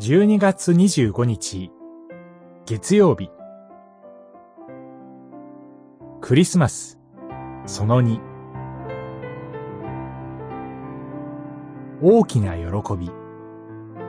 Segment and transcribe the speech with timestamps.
[0.00, 1.72] 12月25日、
[2.66, 3.30] 月曜日。
[6.20, 7.00] クリスマス、
[7.66, 8.20] その2。
[12.00, 13.10] 大きな喜び。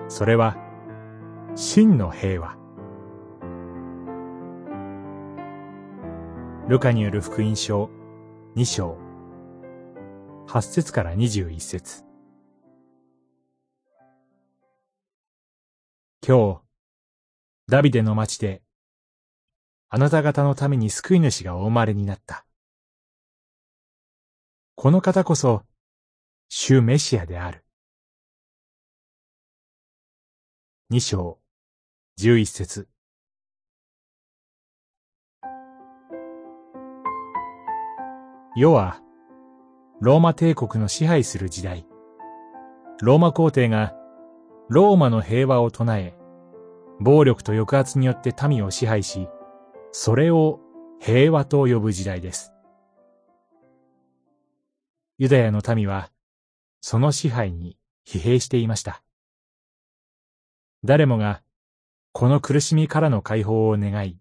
[0.09, 0.57] それは、
[1.55, 2.55] 真の平和。
[6.67, 7.89] ルカによる福音書
[8.55, 8.95] 2章
[10.45, 12.08] 8節から21節
[16.29, 16.61] 今日、
[17.67, 18.61] ダビデの町で、
[19.89, 22.45] あなた方のために救い主がお生まれになった。
[24.75, 25.63] この方こそ、
[26.47, 27.65] 主メシアである。
[30.91, 31.39] 二章、
[32.15, 32.87] 十一節。
[38.55, 39.01] 世は、
[39.99, 41.87] ローマ帝国の支配する時代。
[43.01, 43.95] ローマ皇帝が、
[44.69, 46.18] ローマの平和を唱え、
[46.99, 49.29] 暴力と抑圧によって民を支配し、
[49.91, 50.59] それを
[50.99, 52.53] 平和と呼ぶ時代です。
[55.17, 56.11] ユダヤの民は、
[56.81, 59.01] その支配に疲弊していました。
[60.83, 61.41] 誰もが、
[62.11, 64.17] この苦しみからの解放を願い、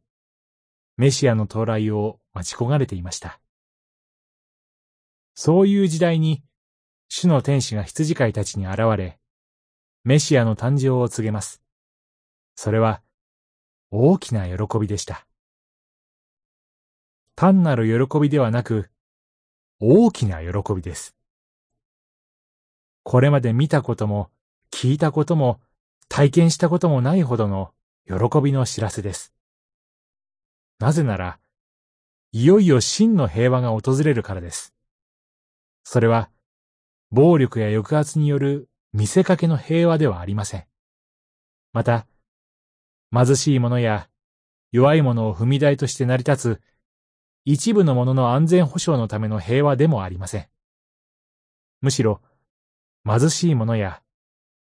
[0.97, 3.41] メシアの到来を待ち焦がれていました。
[5.35, 6.43] そういう時代に、
[7.09, 9.19] 主の天使が羊飼いたちに現れ、
[10.05, 11.63] メシアの誕生を告げます。
[12.61, 13.03] それは、
[13.93, 15.29] 大きな喜びでした。
[17.37, 18.91] 単なる喜びではなく、
[19.79, 21.15] 大きな喜びです。
[23.05, 24.29] これまで見たことも、
[24.73, 25.61] 聞いたことも、
[26.09, 27.73] 体験したこともないほどの
[28.09, 29.33] 喜びの知らせです。
[30.81, 31.39] なぜなら、
[32.33, 34.75] いよいよ真の平和が訪れるからです。
[35.85, 36.29] それは、
[37.13, 40.67] 暴力や抑圧による見せかけの平和ではありません。
[41.73, 42.09] また、
[43.13, 44.09] 貧しい者や
[44.73, 46.63] 弱い者を踏み台として成り立つ
[47.45, 50.49] 一部の者の安全保障のための平和でもありません。
[51.81, 52.21] むしろ、
[53.07, 54.03] 貧しい者や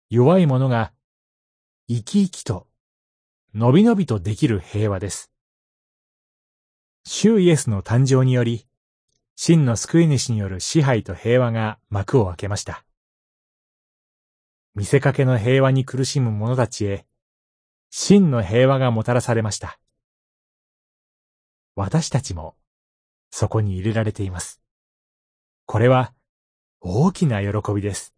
[0.09, 0.93] 弱い者が
[1.89, 2.67] 生き生きと、
[3.53, 5.29] のびのびとできる平和です。
[7.03, 8.65] 主イエスの誕生により、
[9.35, 12.85] 真の救い主による支配と平和が幕を開けました。
[14.75, 17.05] 見せかけの平和に苦しむ者たちへ、
[17.89, 19.79] 真の平和がもたらされました。
[21.75, 22.55] 私たちも、
[23.31, 24.61] そこに入れられています。
[25.65, 26.13] これは、
[26.81, 28.13] 大きな喜びです。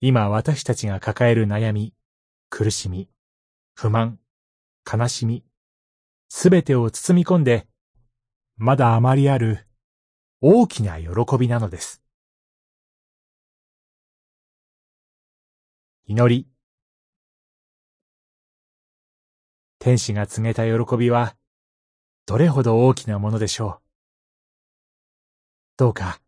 [0.00, 1.94] 今私たちが抱える悩み、
[2.50, 3.08] 苦しみ、
[3.74, 4.18] 不満、
[4.90, 5.44] 悲しみ、
[6.28, 7.66] すべてを包み込んで、
[8.56, 9.66] まだあまりある
[10.40, 11.08] 大きな喜
[11.38, 12.02] びなのです。
[16.06, 16.57] 祈り。
[19.78, 21.36] 天使が告げた喜びは、
[22.26, 23.80] どれほど大きなものでしょう。
[25.76, 26.20] どうか、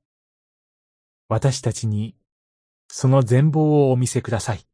[1.28, 2.14] 私たちに
[2.88, 4.69] その全貌をお見せください。